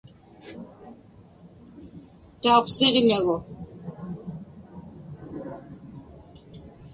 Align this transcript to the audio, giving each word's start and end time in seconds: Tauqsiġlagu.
Tauqsiġlagu. 2.41 3.37